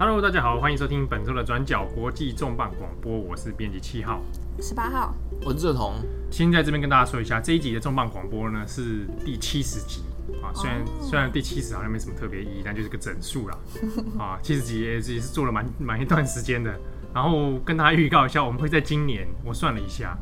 [0.00, 4.22] Hello，大家好，欢迎收听本周的转角国际重磅广播，我是编辑七号，
[4.60, 5.12] 十八号，
[5.44, 5.92] 文志彤。
[6.30, 10.04] 先在这边跟大家说一下，这一集的重磅广播呢是第七十集
[10.40, 11.02] 啊，虽然、oh.
[11.02, 13.58] 虽然第七十好像没什么特别意义，但就是个整数啦
[14.16, 16.78] 啊，七十集也是做了蛮蛮一段时间的。
[17.12, 20.16] 然后跟大家预告一下，我们会在今年，我算了一下，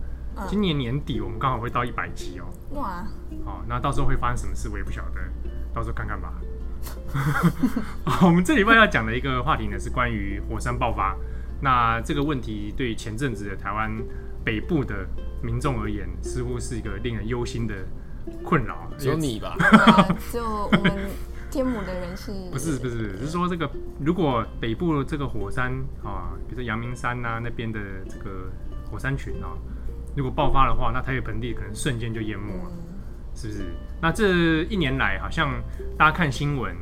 [0.48, 2.47] 今年年底我们刚好会到一百集哦。
[2.77, 3.06] 哇！
[3.45, 5.20] 好，那到时候会发生什么事，我也不晓得，
[5.74, 6.33] 到时候看看吧。
[8.23, 11.16] 我们这礼拜要讲的一个话题呢，是关于火山爆发。
[11.61, 13.91] 那这个问题对前阵子的台湾
[14.45, 15.06] 北部的
[15.42, 17.75] 民众而言，似乎是一个令人忧心的
[18.42, 18.91] 困扰。
[18.98, 19.56] 只有你吧？
[20.33, 20.92] 就我们
[21.51, 22.33] 天母的人是？
[22.51, 23.70] 不是不是，是说这个
[24.01, 25.73] 如果北部这个火山
[26.05, 28.51] 啊，比如说阳明山呐、啊、那边的这个
[28.91, 29.56] 火山群啊，
[30.14, 32.70] 如果爆发的话，那台北盆地可能瞬间就淹没了。
[33.34, 33.64] 是不是？
[34.01, 35.62] 那这一年来，好像
[35.98, 36.75] 大家看新闻，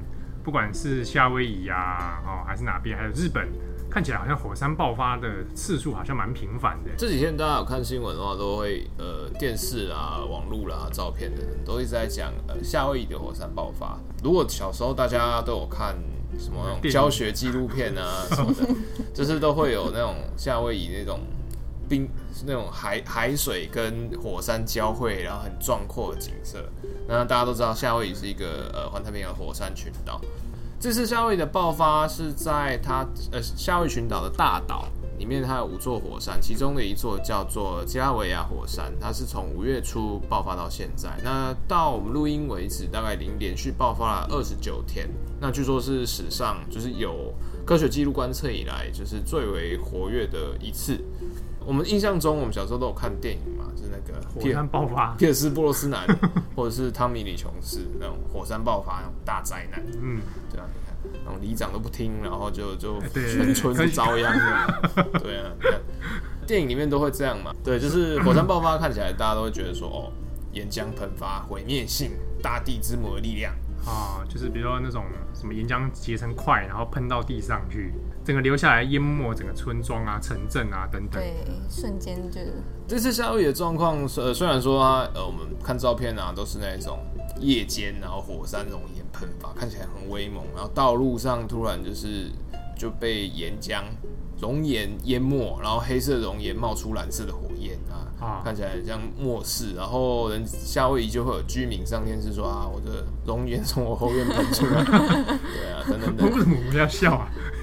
[0.45, 3.49] 不管是夏威夷啊，哦，还是哪边，还有日本，
[3.91, 6.91] 看起来好像火山爆发的次数好像蛮频繁的。
[6.99, 13.99] 这几天大家有看新闻的话，都会呃电视啊、网络啦、照片的人都一直在讲呃夏威夷的火山爆发。
[14.23, 15.97] 如果小时候大家都有看
[16.39, 18.69] 什么教学纪录片啊什么的，
[19.15, 21.21] 就是都会有那种夏威夷那种。
[21.89, 26.59] 冰是那种海海水跟火山交汇，然后很壮阔的景色。
[27.07, 30.21] 那大家都知道，夏威夷是一个呃环太平洋火山群岛。
[30.81, 34.87] 这次夏威夷的爆发是在它呃夏威群岛的大岛
[35.19, 41.09] 里面，它有五座火山，其中的一座叫做基拉维亚火山，它是从五月初爆发到现在。
[41.23, 45.09] 那到我们录音为止，大概已经连续爆发了二十九天。
[45.41, 47.33] 那据说是史上就是有
[47.65, 50.99] 科学记录观测以来，就是最为活跃的一次。
[51.67, 56.07] 我们印象中，我们小时候都有看电影嘛，就是那个火山爆发，皮尔斯波罗斯南，
[56.55, 59.83] 或者是汤米李琼斯那种火山爆发那种大灾难。
[60.01, 65.03] 嗯，对啊，你看，那种里长都不听，然后就就全村是遭殃的。
[65.21, 65.81] 对啊，你看
[66.47, 67.55] 电影里面都会这样嘛。
[67.65, 70.13] 对，就是火山爆发，看起来大家都会觉得说，哦，
[70.53, 72.11] 岩浆喷发，毁灭性，
[72.43, 73.55] 大地之母的力量。
[73.87, 77.93] 啊，就是比如说那种什么岩浆结成块，然后喷到地上去，
[78.25, 81.23] 整个流下来淹没整个村庄啊、城镇啊等等。
[81.23, 81.35] 对，
[81.69, 82.41] 瞬间就。
[82.87, 86.99] 这次夏威夷的状况，呃，虽然说它，呃，我们看照片啊，都是那种
[87.39, 92.31] 夜间，然后火山熔岩喷发，看起来很威猛，然后道路上突然就是
[92.77, 93.83] 就被岩浆。
[94.41, 97.33] 熔岩淹没，然后黑色熔岩冒出蓝色的
[98.45, 99.75] 看起来像末世。
[99.75, 106.31] 然后人夏威夷就会有居民上电视说啊，我的熔岩从我后院喷出来， 对啊，等等等。
[106.31, 107.29] 为什么我们要笑啊？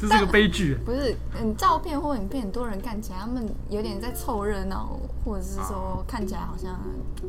[0.00, 0.76] 这是个悲剧。
[0.84, 6.78] 不是，嗯，照片或影片，很多人看起来他们有点在凑热闹，或者是说看起来好像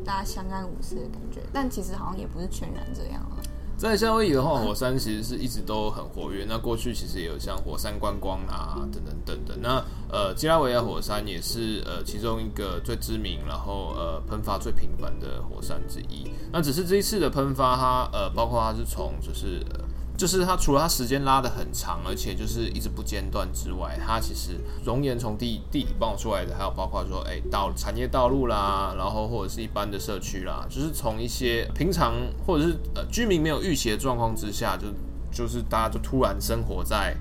[0.04, 3.36] 大家相安无事的感觉，但其实好像也不是全然这样啊。
[3.82, 6.46] 在夏威夷的话，火山其实是一直都很活跃。
[6.48, 9.58] 那过去其实也有像火山观光啊，等等等等。
[9.60, 16.30] 那呃，基拉维亚火山也是呃其中一个最知名，然后呃喷发最频繁的火山之一。
[16.52, 19.60] 那只是这一次的喷发，它呃包括它是从就是。
[19.72, 19.80] 呃
[20.22, 24.52] 就是它除了它时间拉得很长，而且就是一直不间断之外，它其实
[24.84, 32.14] 熔岩从地地底爆出来的，还有包括说，哎、欸，道产业道路啦，然后或者是一般的社区啦，就是从一些平常
[32.46, 34.86] 或者是呃居民没有预期的状况之下，就
[35.32, 37.16] 就是大家就突然生活在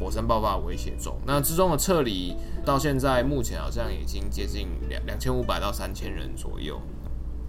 [0.00, 1.14] 火山爆发的威胁中。
[1.26, 2.34] 那之中的撤离
[2.64, 6.80] 到现在目前好像已经接近两两千五百到三千人左右。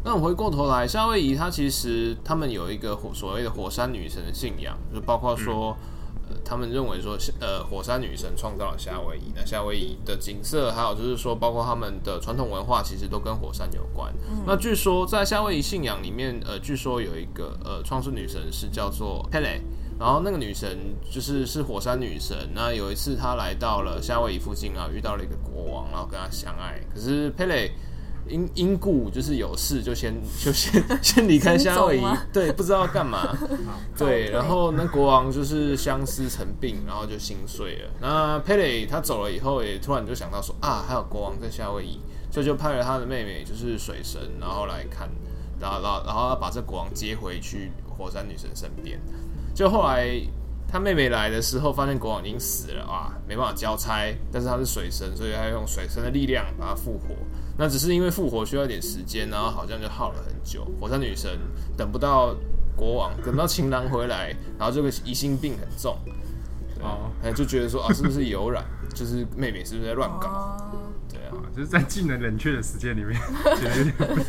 [0.03, 5.75] 那我们回过头来，夏威夷它其实他们有一个火所谓的火山女神的信仰，就包括说，
[6.29, 9.33] 呃，他们认为说，呃，火山女神创造了夏威夷。
[9.35, 14.13] 那夏威夷的景色，还有就是说，包括他们的传统文化，其实都跟火山有关。
[14.29, 14.43] 嗯。
[14.47, 19.59] 那据说在夏威夷信仰里面，呃，据说有一个呃创世女神是叫做 Pele，
[19.99, 22.37] 然后那个女神就是是火山女神。
[22.53, 26.79] 那有一次她来到了夏威夷附近啊，遇到了一个国王，然后跟他相爱。
[26.93, 27.71] 可是 Pele
[28.29, 30.13] 因因故就是有事，就先
[30.43, 33.37] 就先 先离开夏威夷，对，不知道干嘛，
[33.97, 37.89] 对，然后那国王就是相思成病，然后就心碎了。
[38.01, 41.99] 那佩雷他走了以后，也突然就想到说啊，还有国王在夏威夷，
[42.31, 45.09] 所以就派了他的妹妹，就是水神，然后来看，
[45.59, 48.99] 然后然后然后把这国王接回去火山女神身边。
[49.55, 50.07] 就后来
[50.69, 57.15] 他妹妹来的时候，发现国王已经死了啊，没办法交差，但是他是水神，所以他用水神的力量把他复活。
[57.57, 60.65] 那只是因为复活需要一点时间，然后好像就耗了很久。
[60.79, 61.39] 火山女神
[61.77, 62.35] 等不到
[62.75, 65.97] 国王，等不到情郎回来，然后这个疑心病很重，
[66.81, 68.63] 哦，就觉得说啊，是不是有染？
[68.93, 70.57] 就是妹妹是不是在乱搞？
[71.09, 73.19] 对啊，就是在技能冷却的时间里面，
[73.55, 73.95] 觉得有点，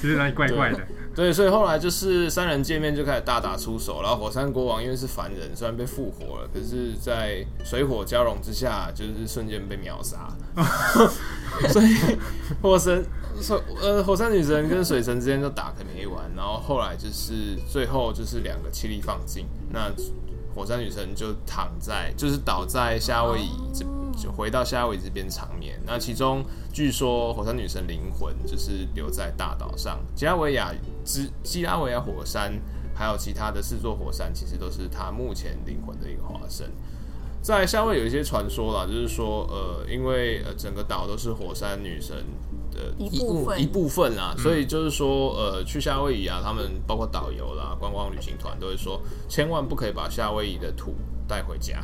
[0.00, 0.78] 觉得哪里怪怪的。
[1.14, 10.28] 对，所以后来就是三人见面就开始大打出手，然后火山国王因为是凡人，虽然被复活了，可是，在水火交融之下，就是瞬间被秒杀。
[11.68, 11.94] 所以
[12.62, 13.04] 火神、
[13.80, 19.90] 呃火山女神跟水神之间就打个没完，然后后来就是最后就是两个气力放尽，那
[20.54, 23.84] 火山女神就躺在，就是倒在夏威夷这。
[24.16, 25.80] 就回到夏威夷这边长眠。
[25.86, 30.72] 那其中据说火山女神灵魂就是留在大岛上，基拉维亚
[31.04, 32.52] 之基拉维亚火山，
[32.94, 36.70] 还有其他的四座火山，其实都是她目前灵魂的一个化身。
[37.40, 42.16] 在夏威夷有一些传说啦，就是说呃，因为呃整个岛都是火山女神
[42.70, 50.94] 的一部分一部分啦，所以就是说呃去夏威夷啊，他们包括导游啦、观光旅行团都会说，千万不可以把夏威夷的土
[51.26, 51.82] 带回家。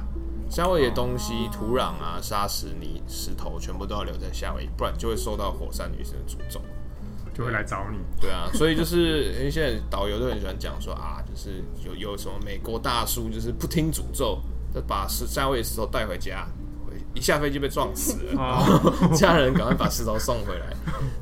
[0.51, 6.61] 夏威夷的东西，土壤啊、沙石泥、石头，全部都要留在夏威夷，不然就会受到火山女神的诅咒，
[7.35, 7.99] 就会来找你。
[8.21, 14.41] 对啊， 所以就是因为现在导游都很喜欢讲说啊，就是有有什么美国大叔就是不听诅咒，
[14.75, 16.47] 就把石夏威夷石头带回家，
[17.15, 20.75] 一下飞机被撞死了，然后 家人赶快把石头送回来，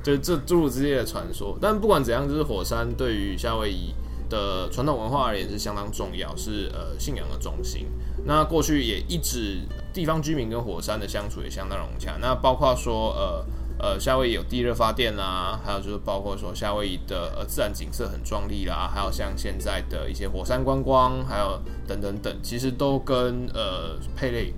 [0.03, 1.59] 就是这诸如之类的传说。
[1.61, 3.93] 但不管怎样，就是火山对于夏威夷
[4.29, 7.87] 的传统文化而言是相当重要，是呃信仰的中心。
[8.25, 9.61] 那过去也一直
[9.93, 12.17] 地方居民跟火山的相处也相当融洽。
[12.21, 13.47] 那包括说呃
[13.79, 24.53] 呃夏威夷有地热发电啦，还有就是包括说夏威夷的呃自然景色很壮丽啦，还有像现在的一些火山观光，还有等等等，其实都跟呃佩雷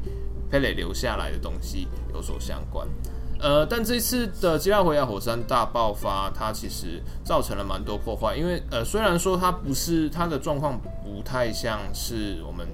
[0.51, 2.89] 佩雷留下来的东西有所相关。
[3.41, 12.67] 呃，但这次的基拉维亚火山大爆发，它其实造成了蛮多破坏，因为呃虽然说它不是它的状况不太像是我们。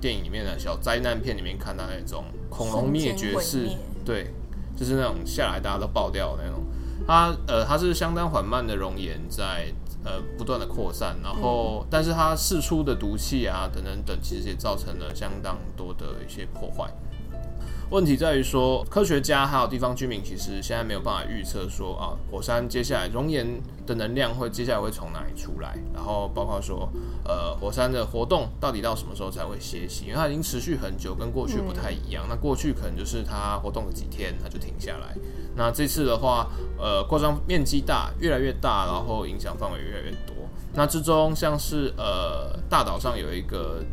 [0.00, 3.68] 电影里面的小灾难片里面看到那种恐龙灭绝式，
[4.02, 4.32] 对，
[4.74, 6.64] 就是那种下来大家都爆掉的那种。
[7.06, 9.70] 它呃，它是相当缓慢的熔岩在
[10.02, 16.90] 呃不断的扩散，然后但是它释出的毒气啊等等等，其实也造成了相当多的一些破坏。
[17.90, 23.44] 问题在于说，科学家还有地方居民其实现在没有办法预测说啊，火山接下来熔岩
[23.84, 26.88] 的能量会接下来会从哪里出来，然后包括说，
[27.24, 30.04] 呃，火山的活动到底到什么时候才会歇息？
[30.04, 32.26] 因为它已经持续很久，跟过去不太一样。
[32.28, 35.16] 那过去可能就是它活动了几天，它就停下来。
[35.56, 36.46] 那这次的话，
[36.78, 40.36] 呃，扩张面积大，越来越大，然后影响范围越来越多。
[40.74, 43.84] 那之中像是呃，大岛上有一个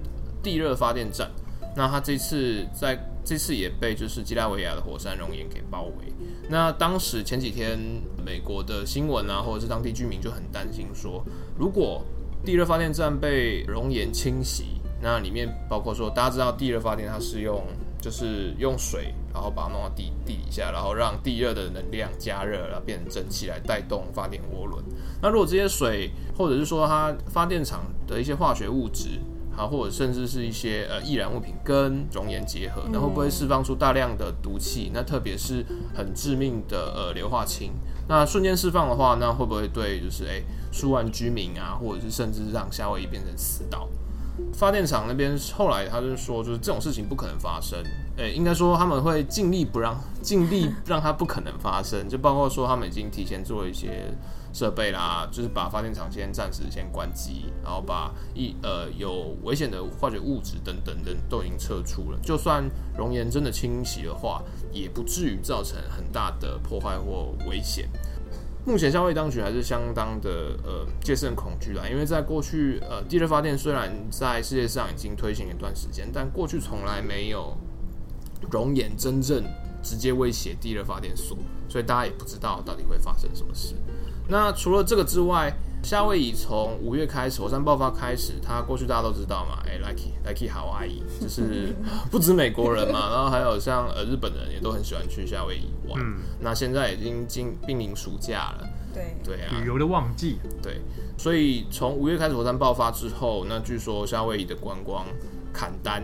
[0.44, 1.32] 地热发电站，
[1.76, 2.96] 那它这次在。
[3.28, 6.14] 这次也被就是基拉维亚的火山熔岩给包围。
[6.50, 7.78] 那当时前几天
[8.26, 11.22] 美国的新闻啊，或者是当地居民就很担心说，
[11.60, 12.06] 如果
[12.46, 17.62] 地热发电站被熔岩侵袭，那里面包括说大家知道地热发电它是用
[18.00, 24.82] 就是用水，然后把它弄到地地底下，然后让地热的能量加热，然后变成蒸汽来带动发电涡轮。
[25.22, 29.20] 那如果这些水或者是说它发电厂的一些化学物质，
[29.58, 34.92] 啊，或者甚至是一些呃易燃物品跟熔岩结合，那会不会释放出大量的毒气？
[34.94, 35.66] 那特别是
[35.96, 37.72] 很致命的呃硫化氢。
[38.08, 43.90] 那瞬间释放的话，那会不会对就是诶数万居民啊，或者是甚至让夏威夷变成死岛？
[44.54, 47.84] 发电厂那边后来他就说，就是这种事情不可能发生。
[48.18, 52.08] 诶，应该说他们会尽力不让，尽力让它不可能发生。
[52.08, 54.14] 就包括说他们已经提前做一些。
[54.58, 62.18] 设备啦，就是把发电厂先暂时先关机，然后把一呃有危险的化学物质等等等都已经撤出了。
[62.24, 67.88] 就算熔岩真的侵袭的话，也不至于造成很大的破坏或危险。
[68.66, 77.56] 目前夏威当局还是相当的呃戒慎恐惧啦，因为在过去呃地热发电虽然在世界上已经推行一段时间，但过去从来没有
[78.52, 79.44] 熔岩真正
[79.84, 81.38] 直接威胁地热发电所，
[81.70, 83.76] 所以大家也不知道到底会发生什么事。
[84.28, 85.54] 那除了这个之外，
[85.84, 91.74] 夏威夷从五月开始火山爆发开始，它过去大家都知道嘛，哎，Lucky Lucky 好阿姨，就是
[92.12, 96.02] 不止美国人嘛， 然后还有像呃日本人也都很喜欢去夏威夷玩。
[96.02, 99.16] 嗯、那现在已经进濒临暑假了，对。
[99.24, 100.40] 对啊，旅游的旺季。
[100.62, 100.82] 对，
[101.18, 105.06] 所以从五月开始火山爆发之后，那据说夏威夷的观光
[105.54, 106.04] 砍单，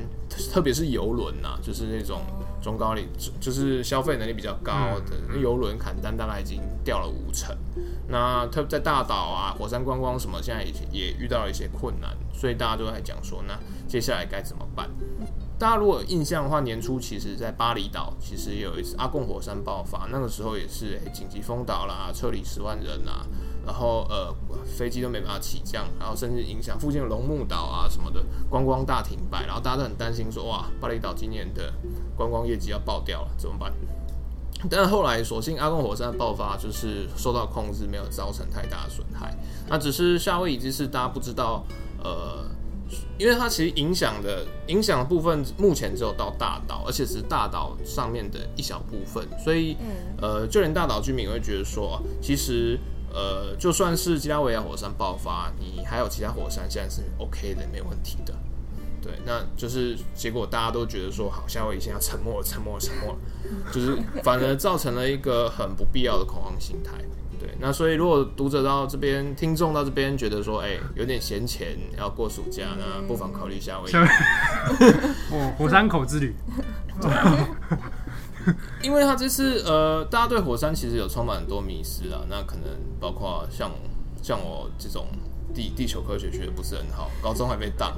[0.54, 2.22] 特别是游轮呐，就是那种
[2.62, 3.06] 中高龄，
[3.42, 4.72] 就是消费能力比较高
[5.06, 7.54] 的游轮砍单，大概已经掉了五成。
[8.08, 13.58] 那特别在大岛啊，火山观光什么，现在也也遇到了一些困难，所以大家都在讲说，那
[13.88, 14.90] 接下来该怎么办？
[15.58, 23.26] 大家如果有印象的话，年初其实在巴厘岛，其实有一次阿贡火山爆发，那个时候也是诶紧急封岛啦，撤离十万人啊，
[23.66, 31.72] 然后呃飞机都没办法起降，然后甚至影响附近的龙目岛啊什么的观光大停摆，然后大家都很担心说，哇，巴厘岛今年的
[32.18, 33.72] 观光业绩要爆掉了，怎么办？
[34.72, 39.36] 但后来所幸阿贡火山的爆发就是受到控制，没有造成太大的损害。
[39.68, 41.66] 那只是夏威夷之是大家不知道，
[42.04, 42.46] 呃，
[43.18, 49.76] 因为它其实影响的影响的部分目前只有到大岛，而且只是大岛上面的一小部分，所以
[50.22, 52.80] 呃，就连大岛居民也会觉得说，其实
[53.14, 58.34] 呃，就算是基拉维亚火山爆发，你还有其他火山现在是 OK 的，没有问题的。
[59.04, 63.20] 对，那就是结果，大家都觉得说，好，夏威夷现在要沉默了，沉默了，沉默了，
[63.70, 66.92] 就是反而造成了一个很不必要的恐慌心态。
[67.38, 73.94] 对，那所以如果读者到这边，听众到这边觉得说，哎、欸，有点闲钱要过暑假，那不妨考虑夏威夷。
[75.30, 76.34] 火火山口之旅。
[78.82, 82.66] 因为他这次呃，大家对火山其实有充满很多迷思啊，那可能
[83.02, 83.70] 包括像
[84.22, 85.08] 像我这种
[85.54, 87.94] 地地球科学学的不是很好，高中还被当。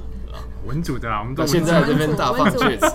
[0.66, 2.86] 文组的啦，我们到现在这边大放厥词，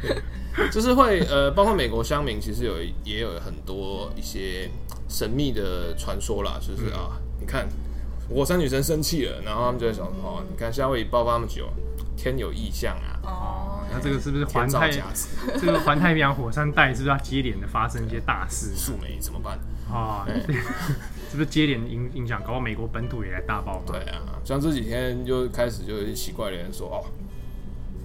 [0.72, 2.74] 就是会呃，包括美国乡民其实有
[3.04, 4.70] 也有很多一些
[5.08, 7.68] 神秘的传说啦，就是啊，你看
[8.28, 11.68] 火山女神生气了，然后他们就在想哦，你看夏威夷爆发那么久，
[12.16, 14.90] 天有异象啊，哦，那这个是不是环太
[15.60, 18.74] 这个环太平洋火山带是不是要接连的发生一些大事？
[18.76, 19.58] 树莓怎么办？
[19.90, 20.26] 啊？
[21.32, 23.92] 是不是接连影影响，搞到美国本土也来大爆发？
[23.94, 27.00] 对啊，像这几天就开始就有些奇怪的人说哦，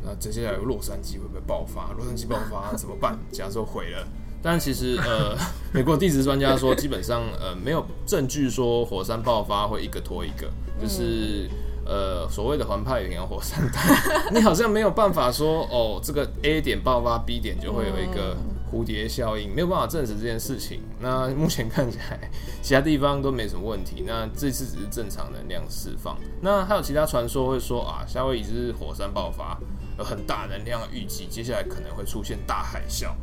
[0.01, 1.91] 那接下来有洛杉矶会不会爆发？
[1.97, 3.19] 洛杉矶爆发怎么办？
[3.29, 4.07] 假如说毁了，
[4.41, 5.37] 但其实呃，
[5.73, 10.49] 美国地质专家说， 基本上呃没有证据说火山爆发会一个拖一个，
[10.81, 11.49] 就是
[11.85, 18.37] 呃所谓的环太平洋火山带，你好像没有办法说哦，这个 A 点爆发，B 点就会有一个。
[18.71, 20.81] 蝴蝶效应没有办法证实这件事情。
[20.99, 22.29] 那目前看起来，
[22.61, 24.03] 其他地方都没什么问题。
[24.05, 26.17] 那这次只是正常能量释放。
[26.41, 29.57] 那还有其他传说会说啊，夏威夷是火山爆发，
[29.97, 33.13] 有很大能量的预计，接下来可能会出现大海啸。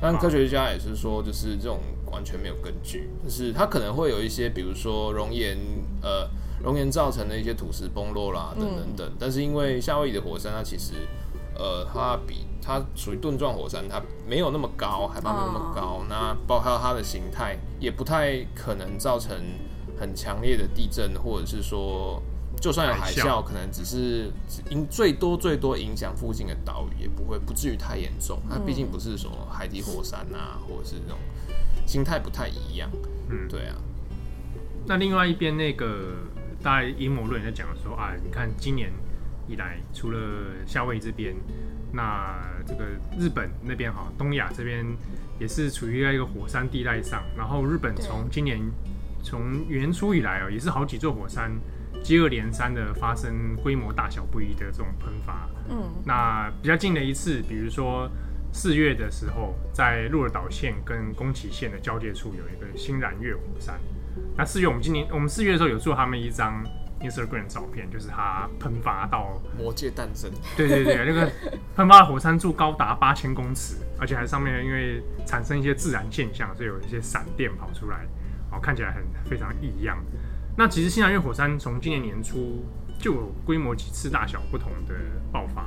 [0.00, 1.78] 但科学家也是说，就是这种
[2.10, 5.56] 完全没有根据，就是它可能会有一些，比如说熔岩，
[6.02, 6.28] 呃，
[6.60, 9.12] 熔岩造成的一些土石崩落啦，等等等。
[9.16, 10.94] 但是因为夏威夷的火山，它其实，
[11.62, 16.02] 呃，它比它属于盾状火山，它没有那么高，海拔没有那么高，oh.
[16.08, 19.36] 那包括它的形态也不太可能造成
[19.96, 22.20] 很强烈的地震，或者是说，
[22.60, 24.32] 就算有海啸，可能只是
[24.70, 28.40] 影最多最多影响附近的岛屿，也不会不至于太严重。
[28.50, 31.18] 它毕竟不是什么海底火山啊，或者是那种
[31.86, 32.90] 形态不太一样。
[33.30, 33.76] 嗯，对啊。
[34.84, 36.16] 那另外一边那个
[36.60, 38.90] 大家阴谋论在讲说啊，你看今年
[39.48, 40.18] 以来，除了
[40.66, 41.34] 夏威夷这边。
[41.94, 42.86] 那这个
[43.18, 44.82] 日本那边哈，东亚这边
[45.38, 47.22] 也是处于在一个火山地带上。
[47.36, 48.58] 然后日本从今年
[49.22, 51.52] 从年初以来哦，也是好几座火山
[52.02, 55.46] 接二连三的发生规模大小不一的这种喷发。
[55.68, 58.10] 嗯，那比较近的一次，比如说
[58.54, 63.78] 四月的时候，在鹿儿岛县跟宫崎县的交界处有一个新燃月火山。
[64.34, 66.64] 那四月我们今年我们四月的时候有做他们一张。
[67.02, 71.30] Instagram 照片就是它喷发到魔界诞生，对对对，那个
[71.76, 78.06] 喷发的火山柱高达八千公尺，而且还上面因为产生一些自然现象，所以有一些闪电跑出来，
[78.50, 79.98] 哦，看起来很非常异样。
[80.56, 82.64] 那其实新南越火山从今年年初
[82.98, 84.94] 就有规模几次大小不同的
[85.32, 85.66] 爆发。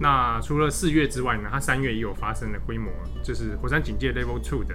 [0.00, 2.90] 那除了四月之外呢，它三月也有发生的规模，
[3.22, 4.74] 就是火山警戒 Level Two 的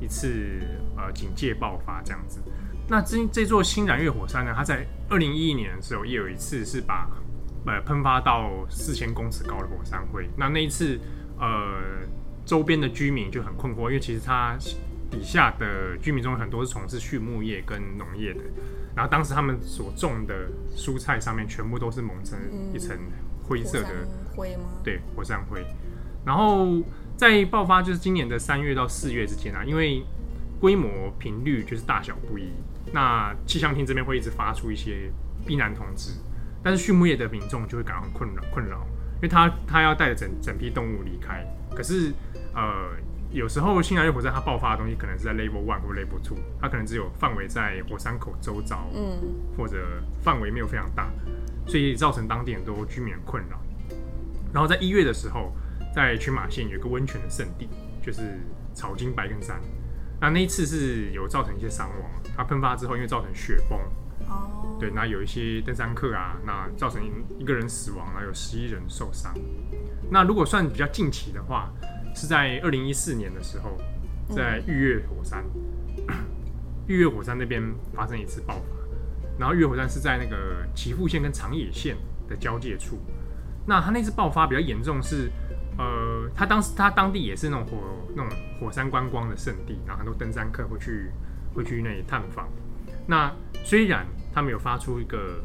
[0.00, 0.58] 一次
[0.96, 2.40] 呃警戒爆发这样子。
[2.88, 7.08] 那这这座新燃月火山呢，它在二零一一年的时候也有一次是把
[7.66, 10.28] 呃喷发到四千公尺高的火山灰。
[10.36, 11.00] 那那一次
[11.38, 11.80] 呃
[12.44, 14.54] 周边的居民就很困惑，因为其实它
[15.10, 18.40] 底下的居民中很多是从事畜牧业跟农业的。
[18.94, 22.38] 然后当时他们所种的蔬菜上面全部都是蒙成
[22.72, 22.96] 一层
[23.42, 23.88] 灰色的
[24.36, 24.64] 灰吗？
[24.84, 25.64] 对，火山灰。
[26.24, 26.82] 然后
[27.16, 30.04] 在爆发就是今年的三月到四月之间啊，因为
[30.60, 32.50] 规模频率就是大小不一。
[32.92, 35.10] 那气象厅这边会一直发出一些
[35.46, 36.12] 避难通知，
[36.62, 38.86] 但是畜牧业的民众就会感到很困扰，困扰，
[39.16, 42.12] 因为他他要带着整整批动物离开，可是
[42.54, 42.90] 呃
[43.32, 49.18] 有时候新染月火山它爆发的东西可能是在 level one 或 level two，它可能只有范围在火山口周遭，嗯，
[49.56, 51.10] 或者范围没有非常大，
[51.66, 53.60] 所以造成当地很多居民困扰。
[54.52, 55.52] 然后在一月的时候，
[55.92, 57.68] 在群马县有一个温泉的圣地，
[58.00, 58.38] 就是
[58.72, 59.60] 草金白根山。
[60.24, 63.78] 那那一次是有造成一些伤亡，它喷发之后，因为造成雪崩，
[64.26, 64.80] 哦，oh.
[64.80, 67.02] 对，那有一些登山客啊，那造成
[67.38, 69.34] 一个人死亡，然后有十一人受伤。
[70.10, 71.70] 那如果算比较近期的话，
[72.14, 73.76] 是在二零一四年的时候，
[74.34, 75.44] 在玉月火山，
[76.86, 77.14] 玉月、mm.
[77.14, 77.62] 火山那边
[77.92, 78.76] 发生一次爆发，
[79.38, 82.98] 然后玉月火山是在那个岐阜县跟长野县的交界处。
[83.66, 85.30] 那它那次爆发比较严重是，
[86.24, 87.78] 呃，它当时他当地也是那种火
[88.16, 91.10] 那种火山观光的圣地，然后很多登山客会去
[91.54, 92.48] 会去那里探访。
[93.06, 93.32] 那
[93.64, 95.42] 虽然他们有发出一个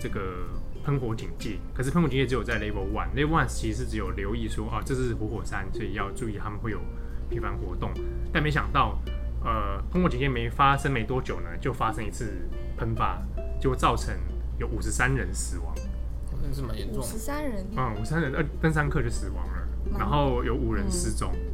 [0.00, 0.46] 这个
[0.84, 6.78] 喷火警戒，可是喷火警戒只有在 Level One，Level One 其实只有留意说啊，这是活火，火山，所以要注意他们会有
[7.28, 7.92] 频繁活动。
[8.32, 8.98] 但没想到，
[9.44, 13.20] 呃，喷火警戒没发生没多久呢，就发生一次喷发，
[13.60, 14.14] 就造成
[14.58, 15.74] 有五十三人死亡，
[16.42, 17.00] 那是蛮严重的。
[17.00, 19.61] 五十三人，嗯，五十三人，呃，登山客就死亡了，
[19.98, 21.30] 然后有五人失踪。
[21.34, 21.48] 嗯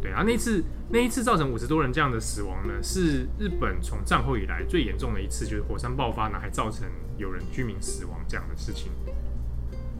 [0.00, 8.92] 对啊，那次那一次造成五十多人这样的死亡呢，是日本从战后以来最严重的一次，就是火山爆发呢，还造成有人居民死亡这样的事情。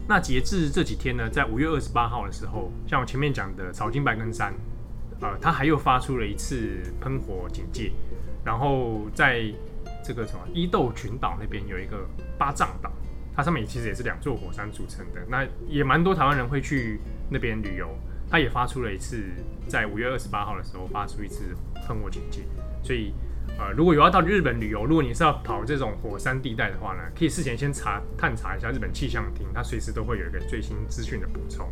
[0.07, 4.53] 那截至这几天呢，在五月二十八号的时候，像我前面讲的草津白根山，
[5.21, 7.91] 呃，它还又发出了一次喷火警戒，
[8.43, 9.51] 然后在
[10.03, 12.91] 这个什么伊豆群岛那边有一个八丈岛，
[13.35, 17.87] 它上面其实也是两座火山组成的，那也蛮多台湾人会去那边旅游。
[18.27, 19.23] 他也发出了一次，
[19.67, 21.55] 在五月二十八号的时候发出一次
[21.87, 22.41] 喷火警戒，
[22.83, 23.13] 所以
[23.59, 31.69] 呃，如果有要到日本旅游，如果你是要跑这种火山地带的话呢，可以事前先查探查一下日本气象厅，它随时都会有一个最新资讯的补充。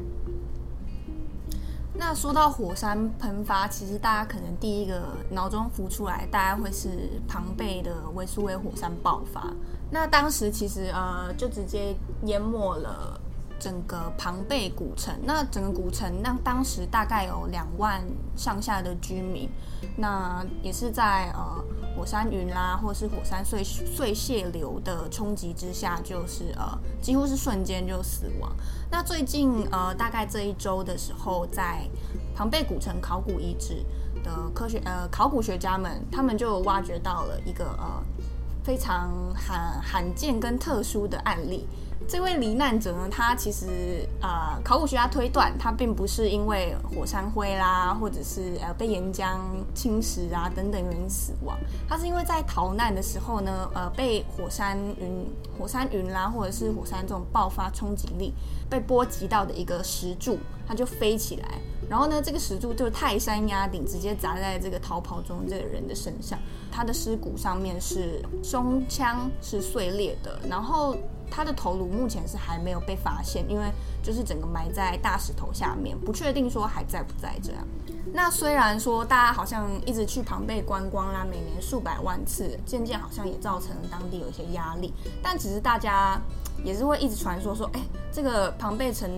[1.95, 6.89] 那说到火山喷发，其实大家可能第一个脑中浮出来，大概会是
[7.27, 9.51] 庞贝的维苏威火山爆发。
[9.89, 11.95] 那当时其实呃，就直接
[12.25, 13.19] 淹没了。
[13.63, 18.01] 整个庞贝古城，那整个古城，那当时大概有两万
[18.35, 19.49] 上下的居民，
[19.95, 21.63] 那也是在呃
[21.95, 28.53] 火山云啦，或是火山碎碎屑流的冲击之下，就是呃几乎是瞬间就死亡。
[28.91, 31.87] 那最近呃大概这一周的时候，在
[32.35, 33.85] 庞贝古城考古遗址
[34.25, 38.03] 的科学呃考古学家们，他们就挖掘到了一个呃
[38.61, 41.65] 非常罕罕见跟特殊的案例。
[42.13, 49.39] 这位罹难者呢，他其实呃，考古学家推断，他并不是因为火山灰啦，或者是呃被岩浆
[49.73, 51.57] 侵蚀啊等等原因死亡，
[51.89, 55.25] 他是因为在逃难的时候呢，呃，被火山云、
[55.57, 58.31] 火山云啦，或者是火山这种爆发冲击力
[58.69, 61.57] 被波及到的一个石柱，他就飞起来，
[61.89, 66.37] 然后呢，这个石柱就泰山压顶，直接砸在这个逃跑中这个人的身上，
[66.71, 70.95] 他的尸骨上面是胸腔是碎裂的，然后。
[71.35, 73.65] 他的头颅目前是还没有被发现，因为
[74.03, 77.67] 就是整个埋在大石头下面，不确定说还在不在这样。
[78.13, 84.93] 那虽然说大家好像一直去庞贝观光啦，每年数百万次，渐渐好像也造成了当地有一些压力，
[85.23, 86.21] 但其实大家
[86.63, 89.09] 也是会一直传说说，哎，这个庞贝城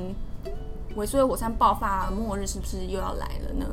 [0.95, 3.65] 维苏威火山爆发末日是不是又要来了呢？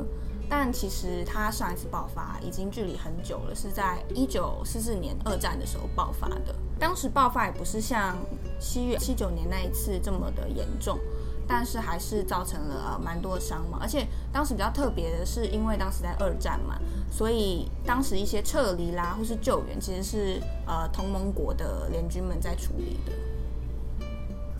[0.55, 6.53] 但其实它上一次爆发已经距离很久了，是在一九四四年二战的时候爆发的。
[6.79, 8.15] 当时爆发也不是像
[8.59, 10.99] 七月七九年那一次这么的严重，
[11.47, 13.81] 但是还是造成了蛮多伤亡。
[13.81, 23.11] 而且当时比较特别的是，因为当时在二战嘛，所以当时一些撤离啦或是救援，其实是呃同盟国的联军们在处理的。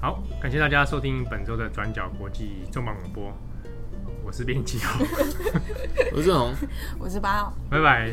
[0.01, 3.31] 好，感谢大家收听本周的转角国际重磅广播。
[4.33, 4.79] 我是编辑，
[6.11, 6.55] 我是正红，
[6.97, 8.11] 我是八号，拜拜。